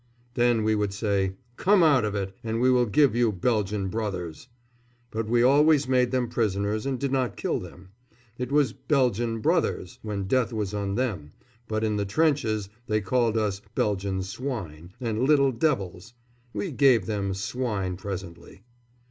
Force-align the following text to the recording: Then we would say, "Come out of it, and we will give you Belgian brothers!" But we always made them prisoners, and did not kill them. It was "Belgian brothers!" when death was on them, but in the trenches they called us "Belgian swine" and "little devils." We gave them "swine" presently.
Then 0.33 0.63
we 0.63 0.73
would 0.73 0.95
say, 0.95 1.35
"Come 1.57 1.83
out 1.83 2.03
of 2.03 2.15
it, 2.15 2.35
and 2.43 2.59
we 2.59 2.71
will 2.71 2.87
give 2.87 3.15
you 3.15 3.31
Belgian 3.31 3.87
brothers!" 3.87 4.47
But 5.11 5.27
we 5.29 5.43
always 5.43 5.87
made 5.87 6.09
them 6.09 6.27
prisoners, 6.27 6.87
and 6.87 6.99
did 6.99 7.11
not 7.11 7.37
kill 7.37 7.59
them. 7.59 7.89
It 8.39 8.51
was 8.51 8.73
"Belgian 8.73 9.41
brothers!" 9.41 9.99
when 10.01 10.23
death 10.23 10.51
was 10.51 10.73
on 10.73 10.95
them, 10.95 11.33
but 11.67 11.83
in 11.83 11.97
the 11.97 12.05
trenches 12.05 12.67
they 12.87 13.01
called 13.01 13.37
us 13.37 13.61
"Belgian 13.75 14.23
swine" 14.23 14.91
and 14.99 15.21
"little 15.21 15.51
devils." 15.51 16.15
We 16.51 16.71
gave 16.71 17.05
them 17.05 17.35
"swine" 17.35 17.95
presently. 17.95 18.63